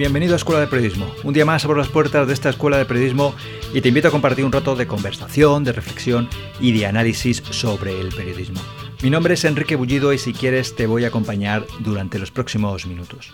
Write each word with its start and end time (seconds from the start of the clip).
bienvenido 0.00 0.32
a 0.32 0.36
Escuela 0.36 0.62
de 0.62 0.66
Periodismo. 0.66 1.12
Un 1.24 1.34
día 1.34 1.44
más 1.44 1.62
abro 1.66 1.76
las 1.76 1.90
puertas 1.90 2.26
de 2.26 2.32
esta 2.32 2.48
Escuela 2.48 2.78
de 2.78 2.86
Periodismo 2.86 3.34
y 3.74 3.82
te 3.82 3.88
invito 3.88 4.08
a 4.08 4.10
compartir 4.10 4.46
un 4.46 4.50
rato 4.50 4.74
de 4.74 4.86
conversación, 4.86 5.62
de 5.62 5.72
reflexión 5.72 6.26
y 6.58 6.72
de 6.72 6.86
análisis 6.86 7.42
sobre 7.50 8.00
el 8.00 8.08
periodismo. 8.08 8.62
Mi 9.02 9.10
nombre 9.10 9.34
es 9.34 9.44
Enrique 9.44 9.76
Bullido 9.76 10.14
y 10.14 10.18
si 10.18 10.32
quieres 10.32 10.74
te 10.74 10.86
voy 10.86 11.04
a 11.04 11.08
acompañar 11.08 11.66
durante 11.80 12.18
los 12.18 12.30
próximos 12.30 12.86
minutos. 12.86 13.30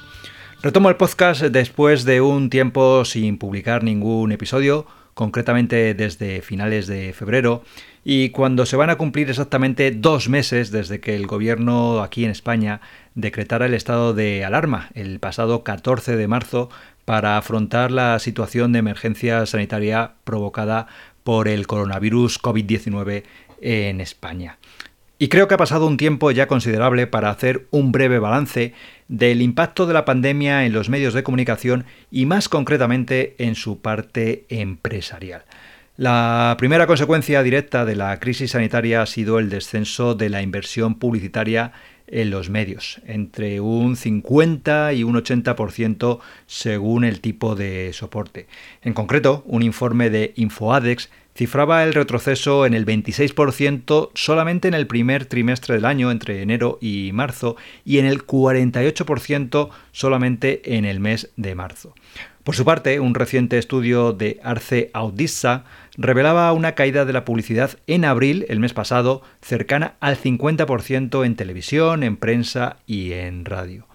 Retomo 0.60 0.88
el 0.88 0.96
podcast 0.96 1.42
después 1.42 2.04
de 2.04 2.20
un 2.20 2.50
tiempo 2.50 3.04
sin 3.04 3.38
publicar 3.38 3.84
ningún 3.84 4.32
episodio, 4.32 4.86
concretamente 5.16 5.94
desde 5.94 6.42
finales 6.42 6.86
de 6.86 7.14
febrero, 7.14 7.64
y 8.04 8.28
cuando 8.28 8.66
se 8.66 8.76
van 8.76 8.90
a 8.90 8.96
cumplir 8.96 9.30
exactamente 9.30 9.90
dos 9.90 10.28
meses 10.28 10.70
desde 10.70 11.00
que 11.00 11.16
el 11.16 11.26
gobierno 11.26 12.02
aquí 12.02 12.26
en 12.26 12.30
España 12.30 12.82
decretara 13.14 13.64
el 13.64 13.72
estado 13.72 14.12
de 14.12 14.44
alarma 14.44 14.90
el 14.92 15.18
pasado 15.18 15.64
14 15.64 16.16
de 16.16 16.28
marzo 16.28 16.68
para 17.06 17.38
afrontar 17.38 17.92
la 17.92 18.18
situación 18.18 18.74
de 18.74 18.80
emergencia 18.80 19.46
sanitaria 19.46 20.16
provocada 20.24 20.86
por 21.24 21.48
el 21.48 21.66
coronavirus 21.66 22.38
COVID-19 22.42 23.22
en 23.62 24.02
España. 24.02 24.58
Y 25.18 25.28
creo 25.28 25.48
que 25.48 25.54
ha 25.54 25.58
pasado 25.58 25.86
un 25.86 25.96
tiempo 25.96 26.30
ya 26.30 26.46
considerable 26.46 27.06
para 27.06 27.30
hacer 27.30 27.66
un 27.70 27.90
breve 27.90 28.18
balance 28.18 28.74
del 29.08 29.40
impacto 29.40 29.86
de 29.86 29.94
la 29.94 30.04
pandemia 30.04 30.66
en 30.66 30.74
los 30.74 30.90
medios 30.90 31.14
de 31.14 31.22
comunicación 31.22 31.86
y 32.10 32.26
más 32.26 32.50
concretamente 32.50 33.34
en 33.38 33.54
su 33.54 33.80
parte 33.80 34.44
empresarial. 34.50 35.44
La 35.96 36.54
primera 36.58 36.86
consecuencia 36.86 37.42
directa 37.42 37.86
de 37.86 37.96
la 37.96 38.20
crisis 38.20 38.50
sanitaria 38.50 39.00
ha 39.00 39.06
sido 39.06 39.38
el 39.38 39.48
descenso 39.48 40.14
de 40.14 40.28
la 40.28 40.42
inversión 40.42 40.96
publicitaria 40.96 41.72
en 42.08 42.28
los 42.28 42.50
medios, 42.50 43.00
entre 43.06 43.60
un 43.60 43.96
50 43.96 44.92
y 44.92 45.02
un 45.02 45.14
80% 45.14 46.18
según 46.46 47.04
el 47.04 47.20
tipo 47.20 47.54
de 47.54 47.90
soporte. 47.94 48.48
En 48.82 48.92
concreto, 48.92 49.42
un 49.46 49.62
informe 49.62 50.10
de 50.10 50.34
InfoAdex 50.36 51.08
cifraba 51.36 51.84
el 51.84 51.92
retroceso 51.92 52.64
en 52.64 52.72
el 52.72 52.86
26% 52.86 54.10
solamente 54.14 54.68
en 54.68 54.74
el 54.74 54.86
primer 54.86 55.26
trimestre 55.26 55.74
del 55.74 55.84
año, 55.84 56.10
entre 56.10 56.40
enero 56.40 56.78
y 56.80 57.10
marzo, 57.12 57.56
y 57.84 57.98
en 57.98 58.06
el 58.06 58.26
48% 58.26 59.68
solamente 59.92 60.76
en 60.76 60.86
el 60.86 60.98
mes 60.98 61.30
de 61.36 61.54
marzo. 61.54 61.94
Por 62.42 62.54
su 62.54 62.64
parte, 62.64 63.00
un 63.00 63.14
reciente 63.14 63.58
estudio 63.58 64.12
de 64.12 64.40
Arce 64.42 64.90
Audissa 64.94 65.64
revelaba 65.96 66.52
una 66.52 66.72
caída 66.72 67.04
de 67.04 67.12
la 67.12 67.24
publicidad 67.24 67.78
en 67.86 68.04
abril, 68.04 68.46
el 68.48 68.60
mes 68.60 68.72
pasado, 68.72 69.22
cercana 69.42 69.94
al 70.00 70.16
50% 70.16 71.26
en 71.26 71.36
televisión, 71.36 72.02
en 72.02 72.16
prensa 72.16 72.76
y 72.86 73.12
en 73.12 73.44
radio. 73.44 73.86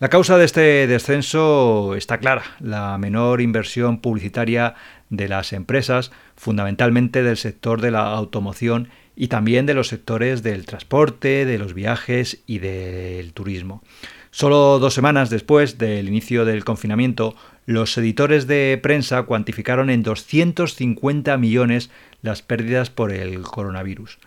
La 0.00 0.08
causa 0.08 0.38
de 0.38 0.46
este 0.46 0.86
descenso 0.86 1.94
está 1.94 2.16
clara, 2.16 2.42
la 2.58 2.96
menor 2.96 3.42
inversión 3.42 4.00
publicitaria 4.00 4.74
de 5.10 5.28
las 5.28 5.52
empresas, 5.52 6.10
fundamentalmente 6.36 7.22
del 7.22 7.36
sector 7.36 7.82
de 7.82 7.90
la 7.90 8.04
automoción 8.14 8.88
y 9.14 9.28
también 9.28 9.66
de 9.66 9.74
los 9.74 9.88
sectores 9.88 10.42
del 10.42 10.64
transporte, 10.64 11.44
de 11.44 11.58
los 11.58 11.74
viajes 11.74 12.42
y 12.46 12.60
del 12.60 13.34
turismo. 13.34 13.82
Solo 14.30 14.78
dos 14.78 14.94
semanas 14.94 15.28
después 15.28 15.76
del 15.76 16.08
inicio 16.08 16.46
del 16.46 16.64
confinamiento, 16.64 17.36
los 17.66 17.98
editores 17.98 18.46
de 18.46 18.80
prensa 18.82 19.24
cuantificaron 19.24 19.90
en 19.90 20.02
250 20.02 21.36
millones 21.36 21.90
las 22.22 22.40
pérdidas 22.40 22.88
por 22.88 23.12
el 23.12 23.42
coronavirus. 23.42 24.18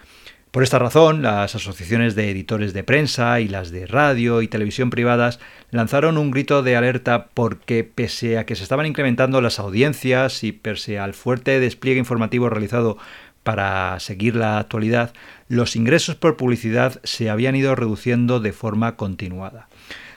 Por 0.54 0.62
esta 0.62 0.78
razón, 0.78 1.24
las 1.24 1.56
asociaciones 1.56 2.14
de 2.14 2.30
editores 2.30 2.74
de 2.74 2.84
prensa 2.84 3.40
y 3.40 3.48
las 3.48 3.72
de 3.72 3.88
radio 3.88 4.44
y 4.44 4.48
televisión 4.48 4.92
privadas 4.92 5.40
lanzaron 5.72 6.16
un 6.20 6.30
grito 6.30 6.62
de 6.62 6.76
alerta 6.76 7.30
porque 7.34 7.84
pese 7.84 8.38
a 8.38 8.46
que 8.46 8.56
se 8.56 8.62
estaban 8.62 8.86
incrementando 8.86 9.42
las 9.42 9.58
audiencias 9.58 10.44
y 10.44 10.52
pese 10.52 11.00
al 11.00 11.16
fuerte 11.16 11.60
despliegue 11.60 11.98
informativo 11.98 12.52
realizado 12.52 13.00
para 13.42 14.00
seguir 14.00 14.36
la 14.36 14.60
actualidad, 14.60 15.14
los 15.48 15.76
ingresos 15.76 16.18
por 16.18 16.38
publicidad 16.38 17.02
se 17.04 17.32
habían 17.32 17.56
ido 17.56 17.74
reduciendo 17.74 18.40
de 18.40 18.54
forma 18.54 18.96
continuada. 18.96 19.70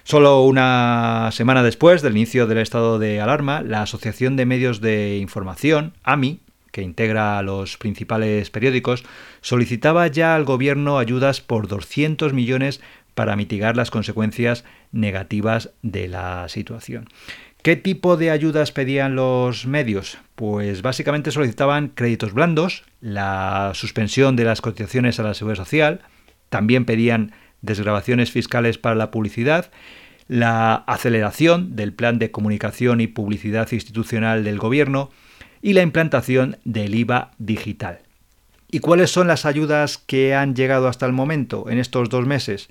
Solo 0.04 0.42
una 0.42 1.30
semana 1.32 1.62
después 1.62 2.02
del 2.02 2.14
inicio 2.14 2.46
del 2.46 2.58
estado 2.58 2.98
de 2.98 3.22
alarma, 3.22 3.62
la 3.62 3.80
Asociación 3.80 4.36
de 4.36 4.44
Medios 4.44 4.82
de 4.82 5.16
Información, 5.16 5.94
AMI, 6.04 6.40
que 6.76 6.82
integra 6.82 7.38
a 7.38 7.42
los 7.42 7.78
principales 7.78 8.50
periódicos, 8.50 9.02
solicitaba 9.40 10.08
ya 10.08 10.34
al 10.34 10.44
gobierno 10.44 10.98
ayudas 10.98 11.40
por 11.40 11.68
200 11.68 12.34
millones 12.34 12.82
para 13.14 13.34
mitigar 13.34 13.78
las 13.78 13.90
consecuencias 13.90 14.62
negativas 14.92 15.70
de 15.80 16.06
la 16.06 16.50
situación. 16.50 17.08
¿Qué 17.62 17.76
tipo 17.76 18.18
de 18.18 18.30
ayudas 18.30 18.72
pedían 18.72 19.14
los 19.14 19.66
medios? 19.66 20.18
Pues 20.34 20.82
básicamente 20.82 21.30
solicitaban 21.30 21.88
créditos 21.88 22.34
blandos, 22.34 22.84
la 23.00 23.72
suspensión 23.72 24.36
de 24.36 24.44
las 24.44 24.60
cotizaciones 24.60 25.18
a 25.18 25.22
la 25.22 25.32
seguridad 25.32 25.64
social, 25.64 26.02
también 26.50 26.84
pedían 26.84 27.32
desgrabaciones 27.62 28.30
fiscales 28.30 28.76
para 28.76 28.96
la 28.96 29.10
publicidad, 29.10 29.70
la 30.28 30.74
aceleración 30.74 31.74
del 31.74 31.94
plan 31.94 32.18
de 32.18 32.30
comunicación 32.30 33.00
y 33.00 33.06
publicidad 33.06 33.72
institucional 33.72 34.44
del 34.44 34.58
gobierno, 34.58 35.10
y 35.62 35.72
la 35.72 35.82
implantación 35.82 36.58
del 36.64 36.94
IVA 36.94 37.32
digital. 37.38 38.00
¿Y 38.70 38.80
cuáles 38.80 39.10
son 39.10 39.28
las 39.28 39.46
ayudas 39.46 39.98
que 39.98 40.34
han 40.34 40.54
llegado 40.54 40.88
hasta 40.88 41.06
el 41.06 41.12
momento, 41.12 41.70
en 41.70 41.78
estos 41.78 42.08
dos 42.08 42.26
meses? 42.26 42.68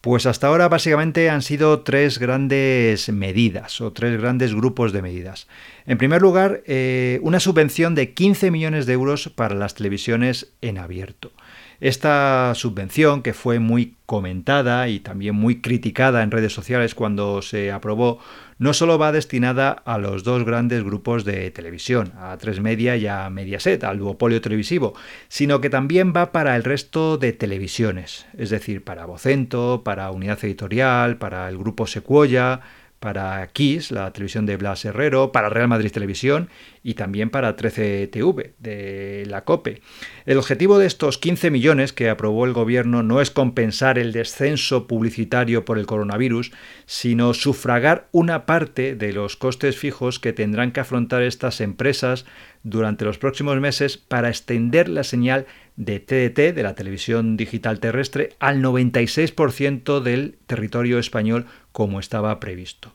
Pues 0.00 0.26
hasta 0.26 0.46
ahora 0.46 0.68
básicamente 0.68 1.28
han 1.28 1.42
sido 1.42 1.80
tres 1.80 2.18
grandes 2.18 3.08
medidas 3.10 3.80
o 3.80 3.92
tres 3.92 4.20
grandes 4.20 4.54
grupos 4.54 4.92
de 4.92 5.02
medidas. 5.02 5.48
En 5.86 5.98
primer 5.98 6.22
lugar, 6.22 6.62
eh, 6.66 7.18
una 7.22 7.40
subvención 7.40 7.94
de 7.94 8.14
15 8.14 8.50
millones 8.50 8.86
de 8.86 8.92
euros 8.92 9.28
para 9.34 9.56
las 9.56 9.74
televisiones 9.74 10.52
en 10.62 10.78
abierto. 10.78 11.32
Esta 11.80 12.52
subvención, 12.56 13.22
que 13.22 13.34
fue 13.34 13.60
muy 13.60 13.94
comentada 14.04 14.88
y 14.88 14.98
también 14.98 15.36
muy 15.36 15.60
criticada 15.60 16.24
en 16.24 16.32
redes 16.32 16.52
sociales 16.52 16.96
cuando 16.96 17.40
se 17.40 17.70
aprobó, 17.70 18.18
no 18.58 18.72
solo 18.72 18.98
va 18.98 19.12
destinada 19.12 19.70
a 19.70 19.98
los 19.98 20.24
dos 20.24 20.44
grandes 20.44 20.82
grupos 20.82 21.24
de 21.24 21.52
televisión, 21.52 22.12
a 22.18 22.36
Tres 22.36 22.60
Media 22.60 22.96
y 22.96 23.06
a 23.06 23.30
Mediaset, 23.30 23.84
al 23.84 23.98
duopolio 23.98 24.40
televisivo, 24.40 24.94
sino 25.28 25.60
que 25.60 25.70
también 25.70 26.12
va 26.16 26.32
para 26.32 26.56
el 26.56 26.64
resto 26.64 27.16
de 27.16 27.32
televisiones, 27.32 28.26
es 28.36 28.50
decir, 28.50 28.82
para 28.82 29.06
Vocento, 29.06 29.82
para 29.84 30.10
Unidad 30.10 30.44
Editorial, 30.44 31.18
para 31.18 31.48
el 31.48 31.58
grupo 31.58 31.86
Secuoya, 31.86 32.60
para 33.00 33.46
Kiss, 33.48 33.90
la 33.90 34.12
televisión 34.12 34.46
de 34.46 34.56
Blas 34.56 34.84
Herrero, 34.84 35.32
para 35.32 35.48
Real 35.48 35.68
Madrid 35.68 35.90
Televisión 35.90 36.48
y 36.82 36.94
también 36.94 37.30
para 37.30 37.56
13TV 37.56 38.52
de 38.58 39.24
la 39.26 39.44
COPE. 39.44 39.82
El 40.26 40.38
objetivo 40.38 40.78
de 40.78 40.86
estos 40.86 41.18
15 41.18 41.50
millones 41.50 41.92
que 41.92 42.10
aprobó 42.10 42.44
el 42.44 42.52
gobierno 42.52 43.02
no 43.02 43.20
es 43.20 43.30
compensar 43.30 43.98
el 43.98 44.12
descenso 44.12 44.86
publicitario 44.86 45.64
por 45.64 45.78
el 45.78 45.86
coronavirus, 45.86 46.52
sino 46.86 47.34
sufragar 47.34 48.08
una 48.12 48.46
parte 48.46 48.94
de 48.94 49.12
los 49.12 49.36
costes 49.36 49.76
fijos 49.76 50.18
que 50.18 50.32
tendrán 50.32 50.72
que 50.72 50.80
afrontar 50.80 51.22
estas 51.22 51.60
empresas 51.60 52.24
durante 52.62 53.04
los 53.04 53.18
próximos 53.18 53.58
meses 53.60 53.96
para 53.96 54.28
extender 54.28 54.88
la 54.88 55.04
señal 55.04 55.46
de 55.78 56.00
TDT, 56.00 56.54
de 56.54 56.62
la 56.62 56.74
televisión 56.74 57.36
digital 57.36 57.78
terrestre, 57.78 58.30
al 58.40 58.60
96% 58.60 60.00
del 60.00 60.36
territorio 60.46 60.98
español 60.98 61.46
como 61.70 62.00
estaba 62.00 62.40
previsto. 62.40 62.94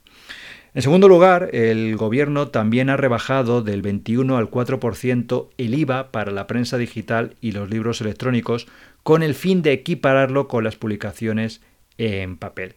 En 0.75 0.81
segundo 0.81 1.07
lugar, 1.07 1.49
el 1.53 1.95
gobierno 1.95 2.49
también 2.49 2.89
ha 2.89 2.97
rebajado 2.97 3.61
del 3.61 3.81
21 3.81 4.37
al 4.37 4.49
4% 4.49 5.49
el 5.57 5.75
IVA 5.75 6.11
para 6.11 6.31
la 6.31 6.45
prensa 6.45 6.77
digital 6.77 7.35
y 7.39 7.51
los 7.53 7.69
libros 7.69 8.01
electrónicos 8.01 8.67
con 9.03 9.23
el 9.23 9.33
fin 9.33 9.61
de 9.61 9.71
equipararlo 9.71 10.47
con 10.47 10.63
las 10.63 10.75
publicaciones 10.75 11.61
en 11.97 12.37
papel. 12.37 12.75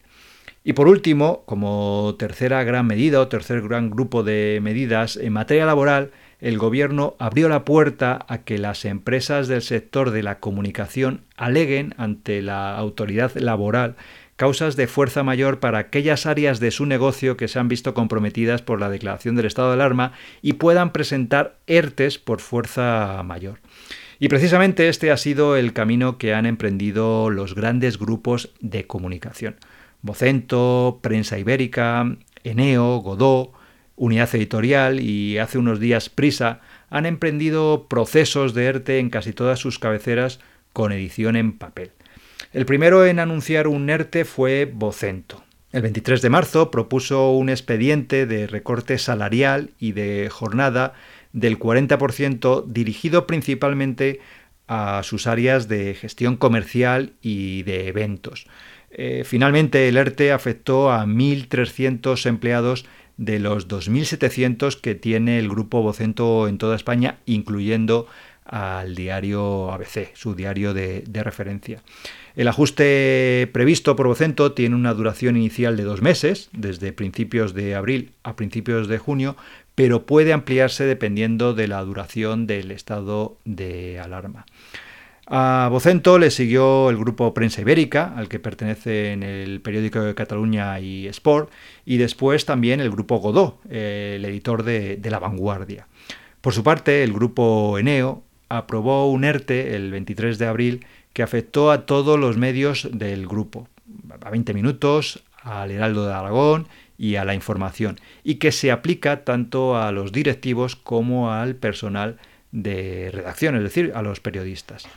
Y 0.63 0.73
por 0.73 0.87
último, 0.87 1.43
como 1.45 2.15
tercera 2.19 2.63
gran 2.63 2.87
medida 2.87 3.19
o 3.19 3.27
tercer 3.27 3.61
gran 3.61 3.89
grupo 3.89 4.23
de 4.23 4.59
medidas 4.61 5.17
en 5.17 5.33
materia 5.33 5.65
laboral, 5.65 6.11
el 6.39 6.57
gobierno 6.57 7.15
abrió 7.19 7.49
la 7.49 7.65
puerta 7.65 8.25
a 8.27 8.39
que 8.39 8.57
las 8.57 8.85
empresas 8.85 9.47
del 9.47 9.61
sector 9.61 10.11
de 10.11 10.23
la 10.23 10.39
comunicación 10.39 11.21
aleguen 11.35 11.95
ante 11.97 12.41
la 12.41 12.77
autoridad 12.77 13.35
laboral 13.35 13.95
causas 14.37 14.75
de 14.75 14.87
fuerza 14.87 15.23
mayor 15.23 15.59
para 15.59 15.79
aquellas 15.79 16.27
áreas 16.27 16.59
de 16.59 16.69
su 16.71 16.85
negocio 16.85 17.37
que 17.37 17.47
se 17.47 17.57
han 17.57 17.67
visto 17.67 17.93
comprometidas 17.95 18.61
por 18.61 18.79
la 18.79 18.89
declaración 18.89 19.35
del 19.35 19.47
estado 19.47 19.69
de 19.69 19.73
alarma 19.73 20.13
y 20.43 20.53
puedan 20.53 20.93
presentar 20.93 21.57
ERTES 21.65 22.19
por 22.19 22.39
fuerza 22.39 23.23
mayor. 23.25 23.59
Y 24.19 24.29
precisamente 24.29 24.89
este 24.89 25.11
ha 25.11 25.17
sido 25.17 25.57
el 25.57 25.73
camino 25.73 26.19
que 26.19 26.33
han 26.33 26.45
emprendido 26.45 27.31
los 27.31 27.55
grandes 27.55 27.97
grupos 27.97 28.51
de 28.59 28.85
comunicación. 28.85 29.55
Vocento, 30.03 30.99
Prensa 31.01 31.39
Ibérica, 31.39 32.15
Eneo, 32.43 32.97
Godó, 32.97 33.53
Unidad 33.97 34.33
Editorial 34.33 35.01
y 35.01 35.39
hace 35.39 35.57
unos 35.57 35.79
días 35.79 36.09
Prisa 36.09 36.61
han 36.89 37.05
emprendido 37.05 37.87
procesos 37.89 38.53
de 38.53 38.65
ERTE 38.65 38.99
en 38.99 39.09
casi 39.09 39.33
todas 39.33 39.59
sus 39.59 39.79
cabeceras 39.79 40.39
con 40.71 40.91
edición 40.91 41.35
en 41.35 41.57
papel. 41.57 41.91
El 42.53 42.65
primero 42.65 43.05
en 43.05 43.19
anunciar 43.19 43.67
un 43.67 43.89
ERTE 43.89 44.23
fue 44.23 44.71
Vocento. 44.71 45.43
El 45.71 45.81
23 45.81 46.21
de 46.21 46.29
marzo 46.29 46.71
propuso 46.71 47.31
un 47.31 47.49
expediente 47.49 48.25
de 48.25 48.47
recorte 48.47 48.99
salarial 48.99 49.71
y 49.79 49.91
de 49.91 50.29
jornada 50.29 50.93
del 51.33 51.59
40% 51.59 52.65
dirigido 52.67 53.27
principalmente 53.27 54.21
a 54.67 55.01
sus 55.03 55.27
áreas 55.27 55.67
de 55.67 55.93
gestión 55.95 56.37
comercial 56.37 57.13
y 57.21 57.63
de 57.63 57.87
eventos. 57.87 58.47
Eh, 58.91 59.23
finalmente, 59.25 59.87
el 59.87 59.97
ERTE 59.97 60.31
afectó 60.31 60.91
a 60.91 61.05
1.300 61.05 62.25
empleados 62.25 62.85
de 63.17 63.39
los 63.39 63.67
2.700 63.67 64.79
que 64.79 64.95
tiene 64.95 65.39
el 65.39 65.49
grupo 65.49 65.81
Vocento 65.81 66.47
en 66.47 66.57
toda 66.57 66.75
España, 66.75 67.17
incluyendo 67.25 68.07
al 68.47 68.95
diario 68.95 69.71
ABC, 69.71 70.15
su 70.15 70.33
diario 70.33 70.73
de, 70.73 71.03
referencia. 71.23 71.81
El 72.35 72.47
ajuste 72.47 73.49
previsto 73.51 73.95
por 73.95 74.07
Vocento 74.07 74.53
tiene 74.53 74.75
una 74.75 74.93
duración 74.93 75.35
inicial 75.35 75.75
de 75.75 75.83
dos 75.83 76.01
meses, 76.01 76.49
desde 76.53 76.93
principios 76.93 77.53
de 77.53 77.75
abril 77.75 78.11
a 78.23 78.35
principios 78.35 78.87
de 78.87 78.99
junio, 78.99 79.35
pero 79.75 80.05
puede 80.05 80.33
ampliarse 80.33 80.85
dependiendo 80.85 81.53
de 81.53 81.67
la 81.67 81.81
duración 81.83 82.47
del 82.47 82.71
estado 82.71 83.37
de 83.43 83.99
alarma. 83.99 84.45
A 85.29 85.67
Vocento 85.69 86.17
le 86.19 86.31
siguió 86.31 86.89
el 86.89 86.95
grupo 86.95 87.33
Prensa 87.33 87.59
Ibérica, 87.59 88.13
al 88.15 88.29
que 88.29 88.39
pertenece 88.39 89.11
el 89.11 89.59
periódico 89.59 89.99
de 90.01 90.15
Cataluña 90.15 90.79
y 90.79 91.05
Sport, 91.07 91.51
y 91.85 91.97
después 91.97 92.45
también 92.45 92.79
el 92.79 92.89
grupo 92.89 93.17
Godó, 93.17 93.59
el 93.69 94.23
editor 94.23 94.63
de, 94.63 94.95
de 94.95 95.11
La 95.11 95.19
Vanguardia. 95.19 95.87
Por 96.39 96.53
su 96.53 96.63
parte, 96.63 97.03
el 97.03 97.11
grupo 97.11 97.77
Eneo 97.77 98.23
aprobó 98.47 99.11
un 99.11 99.25
ERTE 99.25 99.75
el 99.75 99.91
23 99.91 100.37
de 100.37 100.47
abril 100.47 100.85
que 101.11 101.23
afectó 101.23 101.71
a 101.71 101.85
todos 101.85 102.17
los 102.17 102.37
medios 102.37 102.87
del 102.93 103.27
grupo, 103.27 103.67
a 104.21 104.29
20 104.29 104.53
minutos, 104.53 105.25
al 105.43 105.71
Heraldo 105.71 106.07
de 106.07 106.13
Aragón 106.13 106.67
y 106.97 107.15
a 107.15 107.25
la 107.25 107.33
información, 107.33 107.99
y 108.23 108.35
que 108.35 108.53
se 108.53 108.71
aplica 108.71 109.25
tanto 109.25 109.77
a 109.77 109.91
los 109.91 110.13
directivos 110.13 110.77
como 110.77 111.33
al 111.33 111.55
personal 111.55 112.17
de 112.51 113.09
redacción, 113.11 113.55
es 113.55 113.63
decir, 113.63 113.91
a 113.95 114.01
los 114.01 114.19
periodistas. 114.19 114.87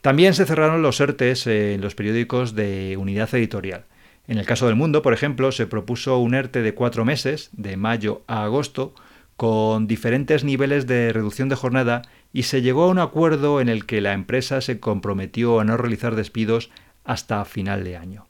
También 0.00 0.34
se 0.34 0.44
cerraron 0.44 0.82
los 0.82 1.00
ERTES 1.00 1.46
en 1.46 1.80
los 1.80 1.94
periódicos 1.94 2.54
de 2.54 2.96
unidad 2.98 3.34
editorial. 3.34 3.84
En 4.26 4.38
el 4.38 4.46
caso 4.46 4.66
del 4.66 4.76
Mundo, 4.76 5.02
por 5.02 5.12
ejemplo, 5.12 5.52
se 5.52 5.66
propuso 5.66 6.18
un 6.18 6.34
ERTE 6.34 6.62
de 6.62 6.74
cuatro 6.74 7.04
meses, 7.04 7.50
de 7.52 7.76
mayo 7.76 8.22
a 8.26 8.44
agosto, 8.44 8.94
con 9.36 9.86
diferentes 9.86 10.44
niveles 10.44 10.86
de 10.86 11.12
reducción 11.12 11.48
de 11.48 11.56
jornada 11.56 12.02
y 12.32 12.44
se 12.44 12.62
llegó 12.62 12.84
a 12.84 12.88
un 12.88 12.98
acuerdo 12.98 13.60
en 13.60 13.68
el 13.68 13.86
que 13.86 14.00
la 14.00 14.12
empresa 14.12 14.60
se 14.60 14.80
comprometió 14.80 15.60
a 15.60 15.64
no 15.64 15.76
realizar 15.76 16.14
despidos 16.14 16.70
hasta 17.04 17.44
final 17.44 17.84
de 17.84 17.96
año. 17.96 18.26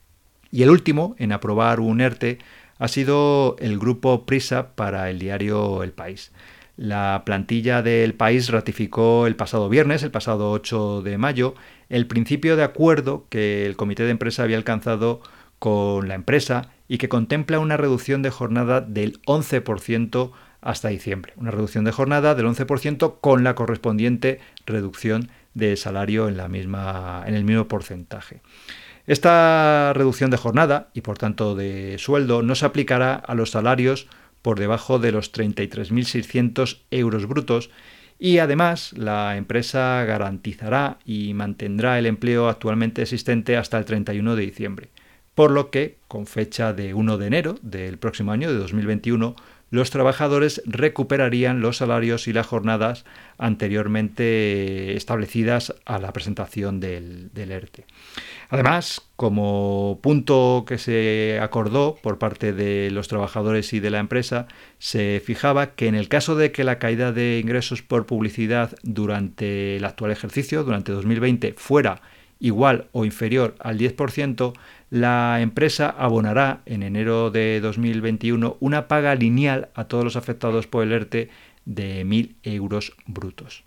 Y 0.50 0.62
el 0.62 0.70
último 0.70 1.14
en 1.18 1.32
aprobar 1.32 1.80
un 1.80 2.00
ERTE 2.00 2.38
ha 2.78 2.88
sido 2.88 3.56
el 3.58 3.78
grupo 3.78 4.26
Prisa 4.26 4.74
para 4.74 5.10
el 5.10 5.18
diario 5.18 5.82
El 5.82 5.92
País. 5.92 6.32
La 6.76 7.22
plantilla 7.24 7.82
del 7.82 8.14
país 8.14 8.48
ratificó 8.48 9.26
el 9.26 9.36
pasado 9.36 9.68
viernes, 9.68 10.02
el 10.02 10.10
pasado 10.10 10.50
8 10.50 11.02
de 11.02 11.18
mayo, 11.18 11.54
el 11.88 12.06
principio 12.06 12.56
de 12.56 12.64
acuerdo 12.64 13.26
que 13.28 13.64
el 13.66 13.76
comité 13.76 14.02
de 14.02 14.10
empresa 14.10 14.42
había 14.42 14.56
alcanzado 14.56 15.20
con 15.60 16.08
la 16.08 16.14
empresa 16.14 16.70
y 16.88 16.98
que 16.98 17.08
contempla 17.08 17.60
una 17.60 17.76
reducción 17.76 18.22
de 18.22 18.30
jornada 18.30 18.80
del 18.80 19.22
11% 19.22 20.32
hasta 20.60 20.88
diciembre. 20.88 21.32
Una 21.36 21.52
reducción 21.52 21.84
de 21.84 21.92
jornada 21.92 22.34
del 22.34 22.46
11% 22.46 23.16
con 23.20 23.44
la 23.44 23.54
correspondiente 23.54 24.40
reducción 24.66 25.30
de 25.54 25.76
salario 25.76 26.28
en, 26.28 26.36
la 26.36 26.48
misma, 26.48 27.22
en 27.26 27.34
el 27.34 27.44
mismo 27.44 27.68
porcentaje. 27.68 28.40
Esta 29.06 29.92
reducción 29.94 30.30
de 30.30 30.38
jornada 30.38 30.88
y 30.94 31.02
por 31.02 31.18
tanto 31.18 31.54
de 31.54 31.98
sueldo 31.98 32.42
no 32.42 32.54
se 32.54 32.66
aplicará 32.66 33.14
a 33.14 33.34
los 33.34 33.50
salarios 33.50 34.08
por 34.44 34.58
debajo 34.58 34.98
de 34.98 35.10
los 35.10 35.32
33.600 35.32 36.80
euros 36.90 37.24
brutos 37.26 37.70
y 38.18 38.40
además 38.40 38.92
la 38.92 39.38
empresa 39.38 40.04
garantizará 40.04 40.98
y 41.06 41.32
mantendrá 41.32 41.98
el 41.98 42.04
empleo 42.04 42.50
actualmente 42.50 43.00
existente 43.00 43.56
hasta 43.56 43.78
el 43.78 43.86
31 43.86 44.36
de 44.36 44.42
diciembre, 44.42 44.90
por 45.34 45.50
lo 45.50 45.70
que, 45.70 45.96
con 46.08 46.26
fecha 46.26 46.74
de 46.74 46.92
1 46.92 47.16
de 47.16 47.26
enero 47.26 47.54
del 47.62 47.96
próximo 47.96 48.32
año 48.32 48.52
de 48.52 48.58
2021, 48.58 49.34
los 49.74 49.90
trabajadores 49.90 50.62
recuperarían 50.66 51.60
los 51.60 51.78
salarios 51.78 52.28
y 52.28 52.32
las 52.32 52.46
jornadas 52.46 53.04
anteriormente 53.38 54.94
establecidas 54.94 55.74
a 55.84 55.98
la 55.98 56.12
presentación 56.12 56.78
del, 56.78 57.30
ERTE. 57.34 57.84
Además, 58.50 59.02
como 59.16 59.98
punto 60.00 60.64
que 60.64 60.78
se 60.78 61.40
acordó 61.42 61.96
por 62.00 62.20
parte 62.20 62.52
de 62.52 62.92
los 62.92 63.08
trabajadores 63.08 63.72
y 63.72 63.80
de 63.80 63.90
la 63.90 63.98
empresa, 63.98 64.46
se 64.78 65.20
fijaba 65.24 65.74
que 65.74 65.88
en 65.88 65.96
el 65.96 66.08
caso 66.08 66.36
de 66.36 66.52
que 66.52 66.62
la 66.62 66.78
caída 66.78 67.10
de 67.10 67.40
ingresos 67.42 67.82
por 67.82 68.06
publicidad 68.06 68.76
durante 68.84 69.76
el 69.76 69.84
actual 69.84 70.12
ejercicio, 70.12 70.62
durante 70.62 70.92
2020, 70.92 71.54
fuera 71.56 72.00
igual 72.44 72.88
o 72.92 73.06
inferior 73.06 73.54
al 73.58 73.78
10%, 73.78 74.52
la 74.90 75.40
empresa 75.40 75.88
abonará 75.88 76.60
en 76.66 76.82
enero 76.82 77.30
de 77.30 77.58
2021 77.60 78.58
una 78.60 78.86
paga 78.86 79.14
lineal 79.14 79.70
a 79.74 79.84
todos 79.84 80.04
los 80.04 80.16
afectados 80.16 80.66
por 80.66 80.84
el 80.84 80.92
ERTE 80.92 81.30
de 81.64 82.04
1.000 82.04 82.34
euros 82.42 82.92
brutos. 83.06 83.64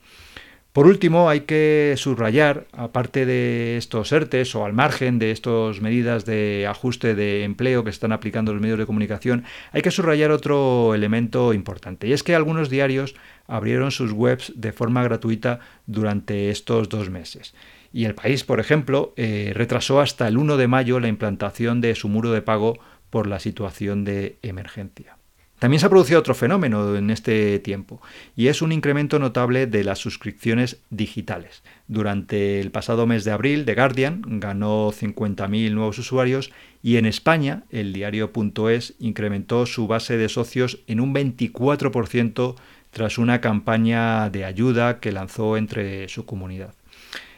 Por 0.77 0.85
último, 0.85 1.27
hay 1.27 1.39
que 1.39 1.95
subrayar, 1.97 2.68
aparte 2.71 3.25
de 3.25 3.77
estos 3.77 4.12
ERTES 4.12 4.53
o 4.53 4.63
al 4.63 4.74
margen 4.74 5.18
de 5.18 5.31
estas 5.31 5.81
medidas 5.81 6.24
de 6.24 6.68
ajuste 6.69 7.15
de 7.15 7.45
empleo 7.45 7.83
que 7.83 7.89
están 7.89 8.12
aplicando 8.12 8.53
los 8.53 8.62
medios 8.62 8.77
de 8.77 8.85
comunicación, 8.85 9.44
hay 9.71 9.81
que 9.81 9.89
subrayar 9.89 10.29
otro 10.29 10.94
elemento 10.94 11.51
importante, 11.53 12.07
y 12.07 12.13
es 12.13 12.21
que 12.21 12.35
algunos 12.35 12.69
diarios 12.69 13.15
abrieron 13.47 13.89
sus 13.89 14.12
webs 14.12 14.53
de 14.56 14.71
forma 14.71 15.01
gratuita 15.01 15.62
durante 15.88 16.51
estos 16.51 16.89
dos 16.89 17.09
meses. 17.09 17.56
Y 17.91 18.06
el 18.06 18.13
país, 18.13 18.44
por 18.44 18.59
ejemplo, 18.59 19.15
eh, 19.18 19.53
retrasó 19.56 20.00
hasta 20.00 20.27
el 20.27 20.38
1 20.38 20.57
de 20.57 20.68
mayo 20.68 21.00
la 21.00 21.07
implantación 21.07 21.81
de 21.81 21.95
su 21.95 22.07
muro 22.07 22.29
de 22.29 22.44
pago 22.44 22.77
por 23.09 23.25
la 23.25 23.39
situación 23.39 24.06
de 24.06 24.38
emergencia. 24.44 25.18
También 25.59 25.80
se 25.80 25.88
ha 25.88 25.89
producido 25.89 26.19
otro 26.19 26.36
fenómeno 26.36 26.95
en 26.95 27.09
este 27.09 27.57
tiempo, 27.59 28.00
y 28.36 28.48
es 28.48 28.62
un 28.62 28.71
incremento 28.71 29.18
notable 29.18 29.65
de 29.65 29.83
las 29.83 29.98
suscripciones 29.98 30.82
digitales. 30.91 31.63
Durante 31.88 32.60
el 32.60 32.70
pasado 32.70 33.08
mes 33.08 33.24
de 33.24 33.32
abril, 33.32 33.65
The 33.65 33.74
Guardian 33.74 34.22
ganó 34.39 34.91
50.000 34.91 35.72
nuevos 35.74 35.98
usuarios 35.98 36.51
y 36.84 36.98
en 36.98 37.08
España, 37.08 37.63
el 37.72 37.91
diario.es 37.91 38.93
incrementó 39.00 39.65
su 39.65 39.88
base 39.88 40.15
de 40.15 40.29
socios 40.29 40.79
en 40.86 41.00
un 41.00 41.15
24% 41.15 42.55
tras 42.91 43.17
una 43.17 43.41
campaña 43.41 44.29
de 44.29 44.46
ayuda 44.46 45.00
que 45.00 45.12
lanzó 45.12 45.58
entre 45.58 46.08
su 46.08 46.25
comunidad. 46.25 46.74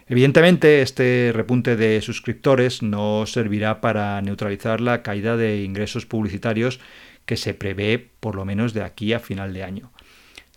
Evidentemente, 0.08 0.82
este 0.82 1.32
repunte 1.34 1.75
de 1.75 2.01
suscriptores 2.01 2.82
no 2.82 3.25
servirá 3.27 3.79
para 3.79 4.20
neutralizar 4.22 4.82
la 4.82 5.03
caída 5.03 5.38
de 5.38 5.63
ingresos 5.63 6.05
publicitarios 6.08 6.79
que 7.29 7.38
se 7.38 7.53
prevé 7.53 8.09
por 8.19 8.33
lo 8.33 8.43
menos 8.43 8.74
de 8.74 8.81
aquí 8.81 9.13
a 9.13 9.19
final 9.19 9.53
de 9.53 9.63
año. 9.63 9.91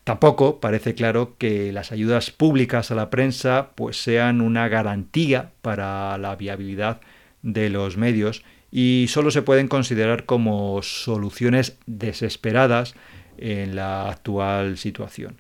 Tampoco 0.05 0.59
parece 0.59 0.95
claro 0.95 1.37
que 1.37 1.71
las 1.71 1.93
ayudas 1.93 2.31
públicas 2.31 2.91
a 2.91 2.95
la 2.95 3.11
prensa 3.11 3.73
pues 3.75 4.03
sean 4.03 4.41
una 4.41 4.69
garantía 4.69 5.51
para 5.61 6.17
la 6.17 6.35
viabilidad 6.35 7.03
de 7.43 7.69
los 7.69 7.99
medios 7.99 8.43
y 8.71 9.05
solo 9.11 9.31
se 9.31 9.43
pueden 9.43 9.69
considerar 9.69 10.25
como 10.25 10.81
soluciones 10.81 11.77
desesperadas 11.85 12.95
en 13.37 13.77
la 13.77 14.09
actual 14.09 14.79
situación. 14.79 15.37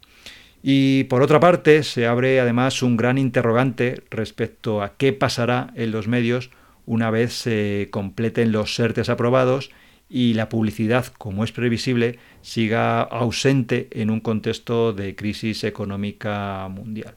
Y 0.63 1.05
por 1.05 1.23
otra 1.23 1.41
parte, 1.41 1.83
se 1.83 2.07
abre 2.07 2.41
además 2.41 2.83
un 2.83 2.99
gran 2.99 3.17
interrogante 3.17 4.03
respecto 4.11 4.83
a 4.83 4.99
qué 4.99 5.15
pasará 5.15 5.73
en 5.77 5.93
los 5.93 6.09
medios 6.09 6.51
una 6.85 7.11
vez 7.11 7.33
se 7.33 7.89
completen 7.91 8.53
los 8.53 8.75
SERTES 8.75 9.09
aprobados 9.09 9.71
y 10.13 10.35
la 10.35 10.51
publicidad, 10.51 11.07
como 11.17 11.43
es 11.43 11.53
previsible, 11.53 12.19
siga 12.43 13.01
ausente 13.01 13.89
en 13.93 14.11
un 14.11 14.21
contexto 14.21 14.93
de 14.93 15.17
crisis 15.17 15.65
económica 15.65 16.69
mundial. 16.69 17.15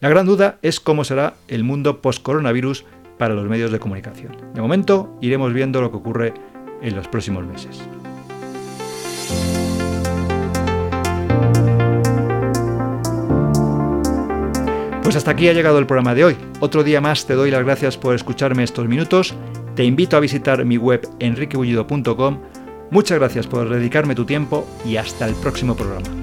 La 0.00 0.08
gran 0.08 0.26
duda 0.26 0.58
es 0.60 0.80
cómo 0.80 1.04
será 1.04 1.34
el 1.46 1.62
mundo 1.62 2.02
post-coronavirus 2.02 2.84
para 3.18 3.34
los 3.34 3.48
medios 3.48 3.70
de 3.70 3.78
comunicación. 3.78 4.36
De 4.52 4.60
momento, 4.60 5.16
iremos 5.20 5.52
viendo 5.52 5.80
lo 5.80 5.92
que 5.92 5.96
ocurre 5.96 6.34
en 6.82 6.96
los 6.96 7.06
próximos 7.06 7.46
meses. 7.46 7.80
Pues 15.04 15.16
hasta 15.16 15.30
aquí 15.30 15.48
ha 15.48 15.52
llegado 15.52 15.78
el 15.78 15.86
programa 15.86 16.14
de 16.16 16.24
hoy. 16.24 16.36
Otro 16.60 16.82
día 16.82 17.00
más 17.00 17.26
te 17.26 17.34
doy 17.34 17.50
las 17.50 17.64
gracias 17.64 17.96
por 17.96 18.14
escucharme 18.14 18.64
estos 18.64 18.88
minutos. 18.88 19.34
Te 19.78 19.84
invito 19.84 20.16
a 20.16 20.20
visitar 20.20 20.64
mi 20.64 20.76
web 20.76 21.08
enriquebullido.com. 21.20 22.40
Muchas 22.90 23.16
gracias 23.16 23.46
por 23.46 23.68
dedicarme 23.68 24.16
tu 24.16 24.24
tiempo 24.24 24.66
y 24.84 24.96
hasta 24.96 25.24
el 25.24 25.36
próximo 25.36 25.76
programa. 25.76 26.17